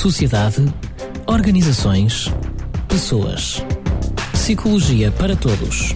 [0.00, 0.64] sociedade,
[1.26, 2.32] organizações,
[2.88, 3.62] pessoas.
[4.32, 5.94] Psicologia para todos.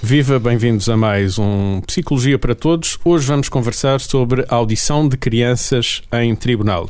[0.00, 2.96] Viva, bem-vindos a mais um Psicologia para Todos.
[3.04, 6.88] Hoje vamos conversar sobre audição de crianças em tribunal.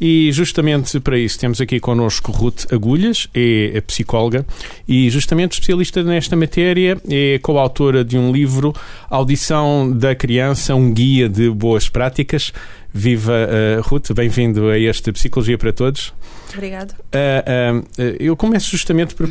[0.00, 4.46] E justamente para isso temos aqui connosco Ruth Agulhas, é psicóloga
[4.88, 8.72] e justamente especialista nesta matéria, é coautora de um livro
[9.10, 12.52] Audição da Criança, um guia de boas práticas.
[12.92, 16.12] Viva uh, Ruth, bem-vindo a este Psicologia para Todos.
[16.52, 16.90] Obrigado.
[16.90, 19.30] Uh, uh, eu começo justamente por,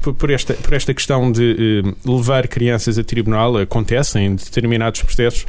[0.00, 3.58] por, por, esta, por esta questão de levar crianças a tribunal.
[3.58, 5.44] Acontece em determinados processos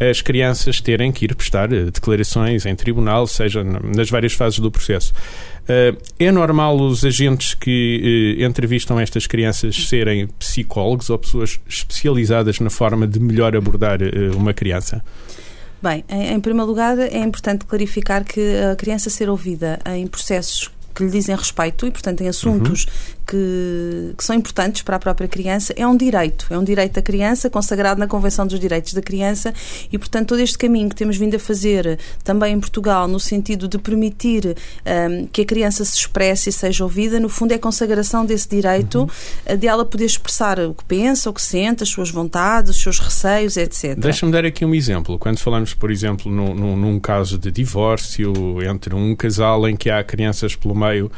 [0.00, 5.12] as crianças terem que ir prestar declarações em tribunal, seja nas várias fases do processo.
[6.16, 13.08] É normal os agentes que entrevistam estas crianças serem psicólogos ou pessoas especializadas na forma
[13.08, 13.98] de melhor abordar
[14.36, 15.02] uma criança?
[15.82, 20.70] Bem, em, em primeiro lugar, é importante clarificar que a criança ser ouvida em processos
[20.94, 24.98] que lhe dizem respeito e, portanto, em assuntos uhum que, que, são importantes para a
[24.98, 28.94] própria criança, é um direito, é um direito da criança consagrado na Convenção dos Direitos
[28.94, 29.52] da Criança
[29.92, 33.68] e, portanto, todo este caminho que temos vindo a fazer também em Portugal, no sentido
[33.68, 34.56] de permitir
[35.10, 38.48] um, que a criança se expresse e seja ouvida, no fundo é a consagração desse
[38.48, 39.08] direito uhum.
[39.58, 42.98] De ela poder expressar o que pensa, o que sente, as suas vontades, os seus
[42.98, 43.98] receios, etc.
[43.98, 45.18] Deixa-me dar aqui um exemplo.
[45.18, 49.90] Quando falamos, por exemplo, num, num, num caso de divórcio entre um casal em que
[49.90, 51.10] há crianças pelo meio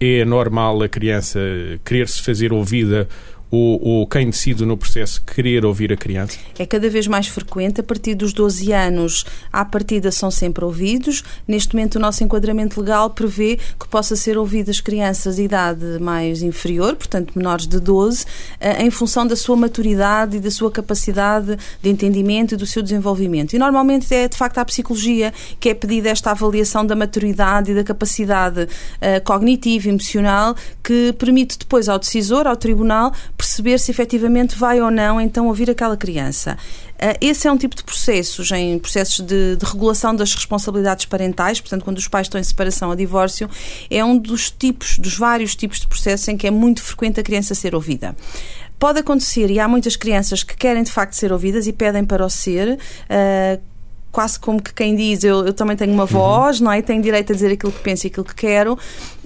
[0.00, 1.38] é normal a criança
[1.84, 3.06] querer se fazer ouvida
[3.50, 6.38] ou quem decide no processo querer ouvir a criança?
[6.58, 7.80] É cada vez mais frequente.
[7.80, 11.24] A partir dos 12 anos, à partida, são sempre ouvidos.
[11.46, 16.42] Neste momento, o nosso enquadramento legal prevê que possa ser ouvidas crianças de idade mais
[16.42, 18.24] inferior, portanto menores de 12,
[18.60, 22.82] eh, em função da sua maturidade e da sua capacidade de entendimento e do seu
[22.82, 23.54] desenvolvimento.
[23.54, 27.74] E normalmente é de facto a psicologia que é pedida esta avaliação da maturidade e
[27.74, 34.54] da capacidade uh, cognitiva emocional que permite depois ao decisor, ao tribunal, perceber se efetivamente
[34.54, 36.58] vai ou não então ouvir aquela criança.
[36.96, 41.58] Uh, esse é um tipo de processos, em processos de, de, regulação das responsabilidades parentais,
[41.58, 43.48] portanto, quando os pais estão em separação ou divórcio,
[43.90, 47.22] é um dos tipos, dos vários tipos de processos em que é muito frequente a
[47.22, 48.14] criança ser ouvida.
[48.78, 52.26] Pode acontecer, e há muitas crianças que querem de facto ser ouvidas e pedem para
[52.26, 53.60] o ser, uh,
[54.12, 56.08] quase como que quem diz eu, eu também tenho uma uhum.
[56.08, 56.82] voz, não é?
[56.82, 58.78] Tenho direito a dizer aquilo que penso e aquilo que quero.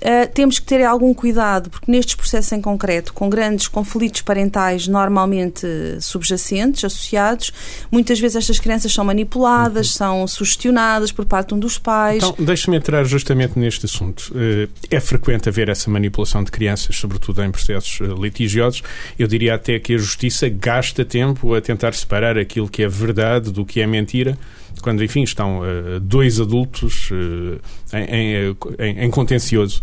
[0.04, 4.86] Uh, temos que ter algum cuidado, porque nestes processos em concreto, com grandes conflitos parentais
[4.86, 5.66] normalmente
[5.98, 7.50] subjacentes, associados,
[7.90, 9.96] muitas vezes estas crianças são manipuladas, uhum.
[9.96, 12.22] são sugestionadas por parte de um dos pais.
[12.22, 14.30] Então, deixa-me entrar justamente neste assunto.
[14.34, 18.82] Uh, é frequente haver essa manipulação de crianças, sobretudo em processos uh, litigiosos.
[19.18, 23.50] Eu diria até que a justiça gasta tempo a tentar separar aquilo que é verdade
[23.50, 24.36] do que é mentira
[24.80, 27.60] quando, enfim, estão uh, dois adultos uh,
[27.92, 29.82] em, em, em, contencioso.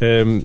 [0.00, 0.42] Um,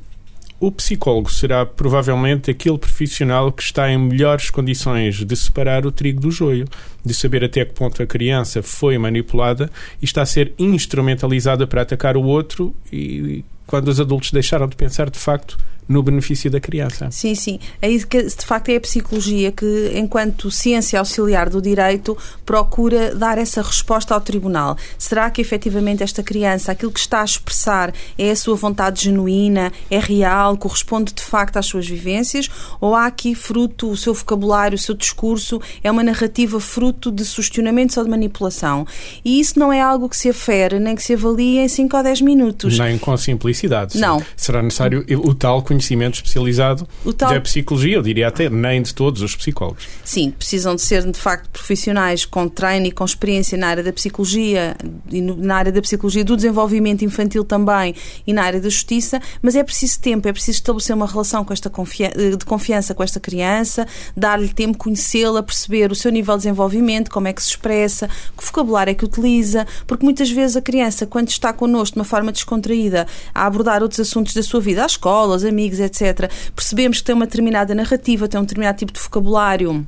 [0.59, 6.21] o psicólogo será provavelmente aquele profissional que está em melhores condições de separar o trigo
[6.21, 6.65] do joio,
[7.03, 9.69] de saber até que ponto a criança foi manipulada
[10.01, 14.75] e está a ser instrumentalizada para atacar o outro e quando os adultos deixaram de
[14.75, 15.57] pensar de facto
[15.87, 17.09] no benefício da criança.
[17.11, 17.59] Sim, sim.
[17.81, 23.13] É isso que, de facto, é a psicologia que, enquanto ciência auxiliar do direito, procura
[23.13, 24.77] dar essa resposta ao tribunal.
[24.97, 29.71] Será que efetivamente esta criança, aquilo que está a expressar, é a sua vontade genuína,
[29.89, 32.49] é real, corresponde de facto às suas vivências?
[32.81, 37.23] Ou há aqui fruto, o seu vocabulário, o seu discurso, é uma narrativa fruto de
[37.23, 38.87] sugestionamentos ou de manipulação?
[39.23, 42.03] E isso não é algo que se afere nem que se avalie em 5 ou
[42.03, 42.79] 10 minutos.
[42.79, 43.99] Nem com simplicidade.
[43.99, 44.21] Não.
[44.35, 46.87] Será necessário o tal conhecimento conhecimento especializado
[47.17, 47.33] tal...
[47.33, 49.87] da psicologia, eu diria até nem de todos os psicólogos.
[50.03, 53.93] Sim, precisam de ser de facto profissionais com treino e com experiência na área da
[53.93, 54.75] psicologia
[55.11, 59.55] e na área da psicologia do desenvolvimento infantil também e na área da justiça, mas
[59.55, 63.19] é preciso tempo, é preciso estabelecer uma relação com esta confiança, de confiança com esta
[63.19, 68.09] criança, dar-lhe tempo, conhecê-la, perceber o seu nível de desenvolvimento, como é que se expressa,
[68.37, 72.05] que vocabulário é que utiliza, porque muitas vezes a criança, quando está connosco de uma
[72.05, 76.29] forma descontraída a abordar outros assuntos da sua vida, a escola, os amigos, amigos, etc.,
[76.55, 79.85] percebemos que tem uma determinada narrativa, tem um determinado tipo de vocabulário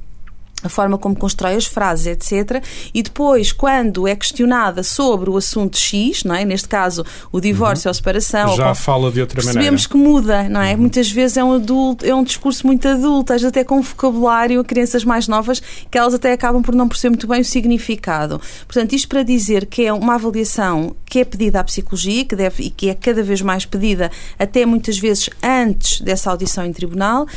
[0.63, 2.63] a forma como constrói as frases, etc.
[2.94, 6.44] E depois, quando é questionada sobre o assunto X, não é?
[6.44, 7.89] neste caso o divórcio uhum.
[7.89, 9.89] ou a separação, já ou, fala de outra percebemos maneira.
[9.89, 10.74] que muda, não é?
[10.74, 10.81] Uhum.
[10.81, 13.81] Muitas vezes é um adulto, é um discurso muito adulto, às vezes até com um
[13.81, 15.62] vocabulário a crianças mais novas
[15.92, 18.42] que elas até acabam por não perceber muito bem o significado.
[18.65, 22.63] Portanto, isto para dizer que é uma avaliação que é pedida à psicologia que deve,
[22.63, 27.27] e que é cada vez mais pedida, até muitas vezes antes dessa audição em tribunal.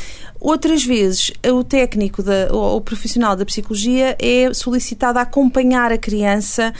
[0.41, 5.99] Outras vezes, o técnico da, ou o profissional da psicologia é solicitado a acompanhar a
[5.99, 6.73] criança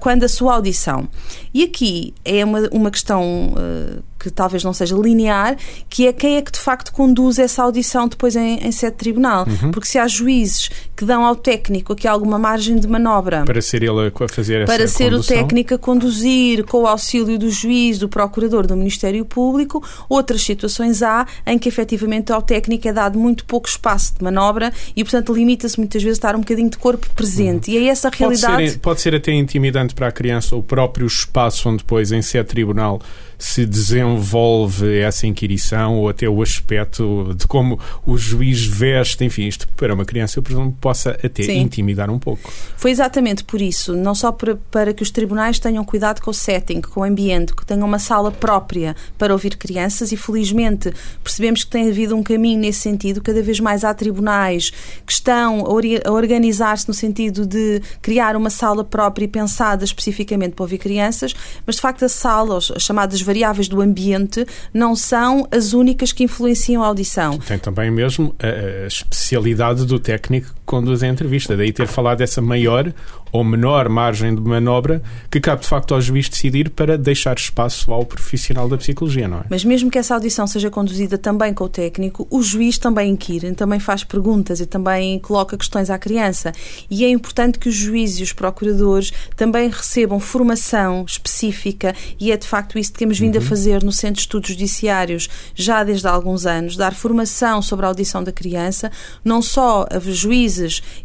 [0.00, 1.06] quando a sua audição.
[1.52, 5.56] E aqui é uma, uma questão uh, que talvez não seja linear,
[5.88, 8.98] que é quem é que de facto conduz essa audição depois em, em sede de
[8.98, 9.46] tribunal.
[9.46, 9.70] Uhum.
[9.70, 13.82] Porque se há juízes que dão ao técnico aqui alguma margem de manobra para ser
[13.82, 15.36] ele a fazer essa para ser condução.
[15.36, 20.42] o técnico a conduzir com o auxílio do juiz, do procurador, do Ministério Público, outras
[20.42, 25.04] situações há em que efetivamente ao técnico é dado muito pouco espaço de manobra e
[25.04, 27.70] portanto limita-se muitas vezes a estar um bocadinho de corpo presente.
[27.70, 27.76] Uhum.
[27.76, 28.56] E é essa realidade.
[28.56, 32.22] Pode ser, pode ser até intimidante para a criança o próprio espaço onde depois em
[32.22, 33.00] sede tribunal
[33.38, 39.68] se desenvolve essa inquirição ou até o aspecto de como o juiz veste, enfim, isto
[39.76, 41.60] para uma criança, eu presumo, possa até Sim.
[41.60, 42.50] intimidar um pouco.
[42.76, 46.34] Foi exatamente por isso, não só para, para que os tribunais tenham cuidado com o
[46.34, 50.92] setting, com o ambiente, que tenham uma sala própria para ouvir crianças e felizmente
[51.22, 54.70] percebemos que tem havido um caminho nesse sentido, cada vez mais há tribunais
[55.04, 60.64] que estão a organizar-se no sentido de criar uma sala própria e pensada especificamente para
[60.64, 61.34] ouvir crianças,
[61.66, 66.24] mas de facto a sala, as chamadas variáveis do ambiente não são as únicas que
[66.24, 67.38] influenciam a audição.
[67.38, 72.42] Tem também mesmo a, a especialidade do técnico conduz a entrevista, daí ter falado dessa
[72.42, 72.92] maior
[73.32, 77.92] ou menor margem de manobra que cabe de facto ao juiz decidir para deixar espaço
[77.92, 79.44] ao profissional da psicologia, não é?
[79.48, 83.52] Mas mesmo que essa audição seja conduzida também com o técnico, o juiz também inquire,
[83.54, 86.52] também faz perguntas e também coloca questões à criança.
[86.90, 92.36] E é importante que os juízes e os procuradores também recebam formação específica e é
[92.36, 93.42] de facto isso que temos vindo uhum.
[93.42, 97.84] a fazer no Centro de Estudos Judiciários já desde há alguns anos, dar formação sobre
[97.84, 98.90] a audição da criança,
[99.24, 100.55] não só a juízes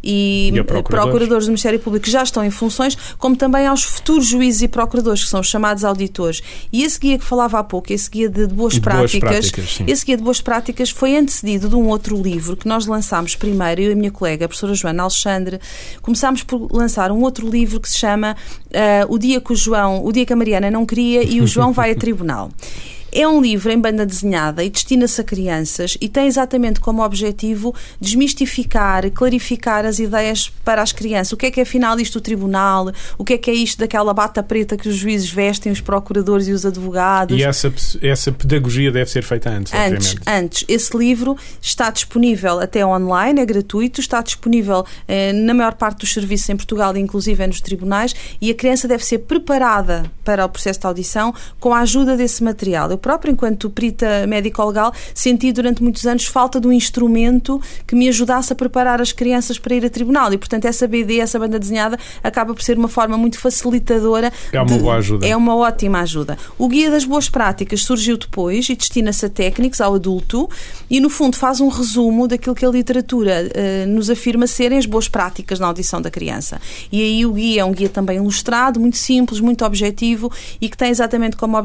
[0.02, 0.88] e, e procuradores.
[0.88, 5.24] procuradores do Ministério Público já estão em funções, como também aos futuros juízes e procuradores,
[5.24, 6.42] que são os chamados auditores.
[6.72, 9.82] E esse guia que falava há pouco, esse guia de, boas, de práticas, boas práticas
[9.86, 13.80] esse guia de boas práticas foi antecedido de um outro livro que nós lançámos primeiro,
[13.80, 15.60] eu e a minha colega, a professora Joana Alexandre,
[16.00, 18.36] começámos por lançar um outro livro que se chama
[18.68, 21.46] uh, O Dia que o João, o Dia que a Mariana não queria e o
[21.46, 22.50] João vai a tribunal.
[23.14, 27.74] É um livro em banda desenhada e destina-se a crianças e tem exatamente como objetivo
[28.00, 31.32] desmistificar, clarificar as ideias para as crianças.
[31.32, 32.90] O que é que é afinal isto do tribunal?
[33.18, 36.48] O que é que é isto daquela bata preta que os juízes vestem, os procuradores
[36.48, 37.38] e os advogados?
[37.38, 37.70] E essa,
[38.00, 40.44] essa pedagogia deve ser feita antes, Antes, obviamente.
[40.44, 40.64] antes.
[40.66, 46.14] Esse livro está disponível até online, é gratuito, está disponível eh, na maior parte dos
[46.14, 50.80] serviços em Portugal, inclusive nos tribunais, e a criança deve ser preparada para o processo
[50.80, 52.90] de audição com a ajuda desse material.
[52.90, 58.08] Eu própria, enquanto perita médico-legal, senti durante muitos anos falta de um instrumento que me
[58.08, 60.32] ajudasse a preparar as crianças para ir a tribunal.
[60.32, 64.32] E, portanto, essa BD, essa banda desenhada, acaba por ser uma forma muito facilitadora.
[64.52, 65.26] É uma de, boa ajuda.
[65.26, 66.38] É uma ótima ajuda.
[66.56, 70.48] O Guia das Boas Práticas surgiu depois e destina-se a técnicos, ao adulto,
[70.88, 74.86] e, no fundo, faz um resumo daquilo que a literatura uh, nos afirma serem as
[74.86, 76.60] boas práticas na audição da criança.
[76.92, 80.76] E aí o guia é um guia também ilustrado, muito simples, muito objetivo e que
[80.76, 81.62] tem exatamente como a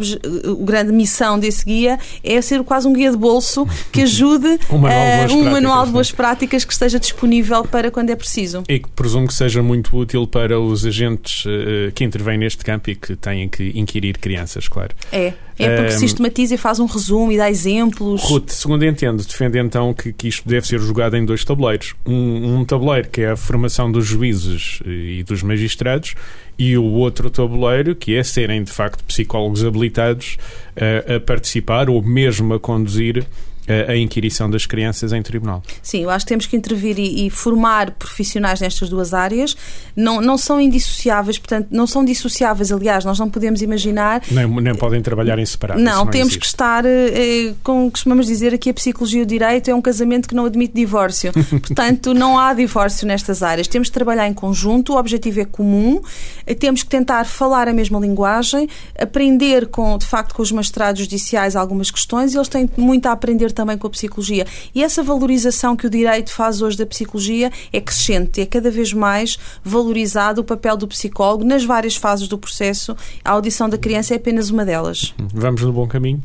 [0.60, 4.78] grande missão missão desse guia é ser quase um guia de bolso que ajude um
[4.78, 8.64] manual, de, uh, um manual de boas práticas que esteja disponível para quando é preciso.
[8.70, 12.90] E que presumo que seja muito útil para os agentes uh, que intervêm neste campo
[12.90, 14.96] e que têm que inquirir crianças, claro.
[15.12, 15.34] É.
[15.60, 18.22] É porque um, sistematiza e faz um resumo e dá exemplos.
[18.24, 21.96] Ruth, segundo entendo, defende então que, que isto deve ser jogado em dois tabuleiros.
[22.06, 26.16] Um, um tabuleiro que é a formação dos juízes e dos magistrados
[26.58, 30.38] e o outro tabuleiro que é serem de facto psicólogos habilitados
[30.76, 33.26] uh, a participar ou mesmo a conduzir
[33.68, 35.62] a inquirição das crianças em tribunal.
[35.82, 39.56] Sim, eu acho que temos que intervir e, e, formar profissionais nestas duas áreas.
[39.96, 44.22] Não, não são indissociáveis, portanto, não são dissociáveis, aliás, nós não podemos imaginar.
[44.32, 45.82] Nem, nem podem trabalhar em separado.
[45.82, 46.40] Não, não temos existe.
[46.40, 50.30] que estar, eh, como costumamos dizer aqui, a psicologia e o direito é um casamento
[50.30, 51.34] que não admite divórcio.
[51.68, 53.68] portanto, não há divórcio nestas áreas.
[53.68, 56.02] Temos que trabalhar em conjunto, o objetivo é comum,
[56.46, 61.02] eh, temos que tentar falar a mesma linguagem, aprender com, de facto, com os magistrados
[61.02, 64.46] judiciais algumas questões e eles têm muito a aprender também com a psicologia.
[64.74, 68.94] E essa valorização que o direito faz hoje da psicologia é crescente, é cada vez
[68.94, 72.96] mais valorizado o papel do psicólogo nas várias fases do processo.
[73.26, 75.16] A audição da criança é apenas uma delas.
[75.34, 76.22] Vamos no bom caminho?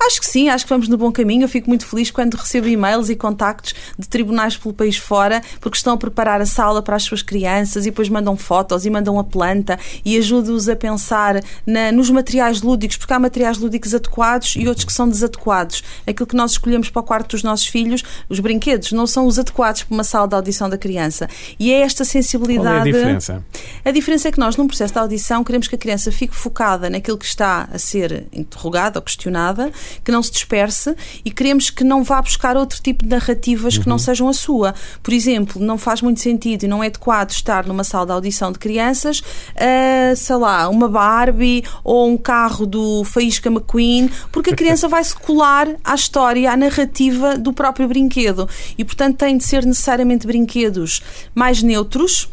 [0.00, 1.42] Acho que sim, acho que vamos no bom caminho.
[1.42, 5.76] Eu fico muito feliz quando recebo e-mails e contactos de tribunais pelo país fora, porque
[5.76, 9.18] estão a preparar a sala para as suas crianças e depois mandam fotos e mandam
[9.18, 14.54] a planta e ajudo-os a pensar na, nos materiais lúdicos, porque há materiais lúdicos adequados
[14.56, 15.82] e outros que são desadequados.
[16.06, 19.38] Aquilo que nós escolhemos para o quarto dos nossos filhos, os brinquedos, não são os
[19.38, 21.28] adequados para uma sala de audição da criança.
[21.58, 22.68] E é esta sensibilidade.
[22.68, 23.44] Qual é a diferença?
[23.84, 26.88] A diferença é que nós, num processo de audição, queremos que a criança fique focada
[26.88, 29.72] naquilo que está a ser interrogada ou questionada,
[30.04, 33.82] que não se disperse e queremos que não vá buscar outro tipo de narrativas uhum.
[33.82, 33.98] que não uhum.
[33.98, 34.74] sejam a sua.
[35.02, 38.52] Por exemplo, não faz muito sentido e não é adequado estar numa sala de audição
[38.52, 44.56] de crianças, uh, sei lá, uma Barbie ou um carro do Faísca McQueen, porque a
[44.56, 48.48] criança vai se colar à história, à narrativa do próprio brinquedo.
[48.76, 51.02] E, portanto, tem de ser necessariamente brinquedos
[51.34, 52.28] mais neutros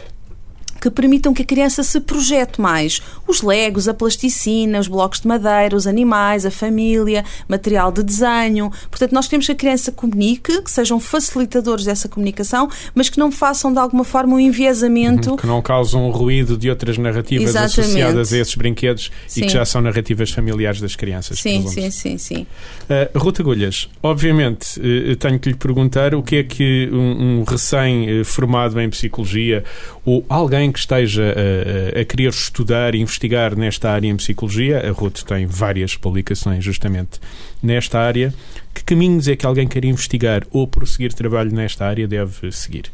[0.86, 3.02] que permitam que a criança se projete mais.
[3.28, 8.72] Os legos, a plasticina, os blocos de madeira, os animais, a família, material de desenho.
[8.90, 13.32] Portanto, nós queremos que a criança comunique, que sejam facilitadores dessa comunicação, mas que não
[13.32, 15.32] façam de alguma forma um enviesamento.
[15.32, 17.80] Uhum, que não causam ruído de outras narrativas Exatamente.
[17.80, 19.42] associadas a esses brinquedos sim.
[19.42, 21.40] e que já são narrativas familiares das crianças.
[21.40, 22.48] Sim, sim, sim, sim.
[22.84, 27.44] Uh, Ruta Agulhas, obviamente, uh, tenho que lhe perguntar o que é que um, um
[27.44, 29.64] recém-formado em psicologia
[30.06, 34.92] ou alguém que esteja a, a, querer estudar e investigar nesta área em psicologia, a
[34.92, 37.18] Ruth tem várias publicações justamente
[37.64, 38.34] nesta área.
[38.74, 42.92] Que caminhos é que alguém quer investigar ou prosseguir trabalho nesta área deve seguir?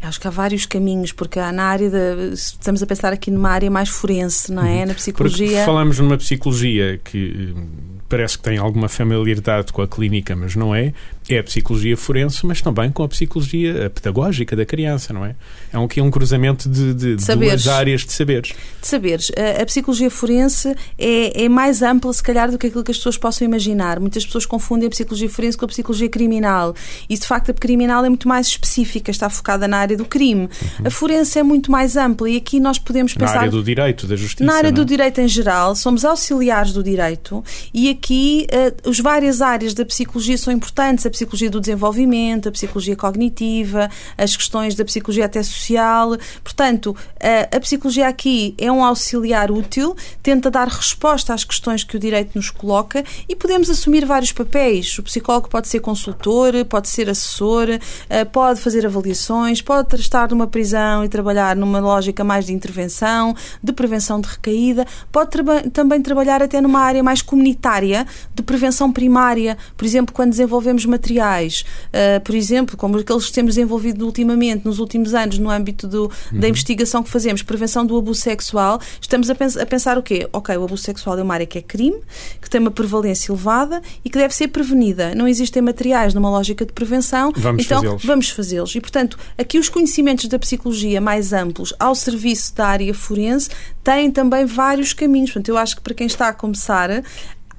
[0.00, 2.32] Acho que há vários caminhos, porque há na área de.
[2.32, 4.82] Estamos a pensar aqui numa área mais forense, não é?
[4.82, 4.86] Uhum.
[4.86, 5.48] Na psicologia.
[5.48, 10.56] Porque falamos numa psicologia que hum, parece que tem alguma familiaridade com a clínica, mas
[10.56, 10.92] não é
[11.28, 15.34] é a psicologia forense, mas também com a psicologia pedagógica da criança, não é?
[15.72, 18.54] É um, é um cruzamento de, de, de duas áreas de saberes.
[18.80, 19.30] De saberes.
[19.36, 22.96] A, a psicologia forense é, é, mais ampla, se calhar, do que aquilo que as
[22.96, 24.00] pessoas possam imaginar.
[24.00, 26.74] Muitas pessoas confundem a psicologia forense com a psicologia criminal.
[27.08, 30.42] E, de facto, a criminal é muito mais específica, está focada na área do crime.
[30.42, 30.86] Uhum.
[30.86, 33.34] A forense é muito mais ampla e aqui nós podemos pensar...
[33.34, 34.84] Na área do direito, da justiça, Na área do é?
[34.84, 40.38] direito em geral, somos auxiliares do direito e aqui uh, as várias áreas da psicologia
[40.38, 41.04] são importantes.
[41.04, 46.16] A psicologia do desenvolvimento, a psicologia cognitiva, as questões da psicologia até social.
[46.42, 51.96] Portanto, a, a psicologia aqui é um auxiliar útil, tenta dar resposta às questões que
[51.96, 54.98] o direito nos coloca e podemos assumir vários papéis.
[54.98, 57.68] O psicólogo pode ser consultor, pode ser assessor,
[58.08, 63.34] eh, pode fazer avaliações, pode estar numa prisão e trabalhar numa lógica mais de intervenção,
[63.62, 65.30] de prevenção de recaída, pode
[65.72, 67.87] também trabalhar até numa área mais comunitária
[68.34, 73.54] de prevenção primária, por exemplo, quando desenvolvemos materiais uh, por exemplo, como aqueles que temos
[73.54, 76.40] desenvolvido ultimamente, nos últimos anos, no âmbito do, uhum.
[76.40, 80.28] da investigação que fazemos, prevenção do abuso sexual, estamos a, pens a pensar o quê?
[80.32, 81.98] Ok, o abuso sexual é uma área que é crime,
[82.40, 85.14] que tem uma prevalência elevada e que deve ser prevenida.
[85.14, 88.04] Não existem materiais numa lógica de prevenção, vamos então fazê-los.
[88.04, 88.74] vamos fazê-los.
[88.74, 93.50] E, portanto, aqui os conhecimentos da psicologia mais amplos ao serviço da área forense
[93.82, 95.30] têm também vários caminhos.
[95.30, 96.90] Portanto, eu acho que para quem está a começar,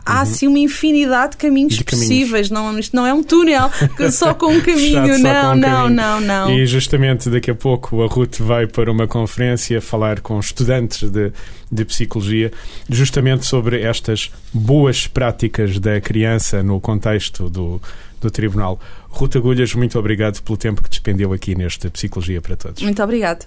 [0.09, 2.49] há assim uma infinidade de caminhos de possíveis.
[2.49, 3.69] Não, isto não é um túnel
[4.11, 5.17] só com um caminho.
[5.19, 5.89] não, um não, caminho.
[5.89, 6.51] não, não.
[6.51, 11.31] E justamente daqui a pouco a Ruth vai para uma conferência falar com estudantes de,
[11.71, 12.51] de psicologia,
[12.89, 17.81] justamente sobre estas boas práticas da criança no contexto do,
[18.19, 18.79] do tribunal.
[19.09, 22.81] Ruth Agulhas, muito obrigado pelo tempo que despendeu aqui nesta Psicologia para Todos.
[22.83, 23.45] Muito obrigado.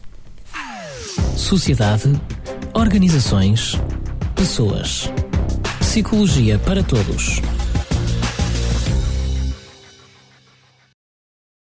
[1.37, 2.11] Sociedade,
[2.75, 3.79] organizações,
[4.35, 5.11] pessoas.
[5.93, 7.43] Psicologia para Todos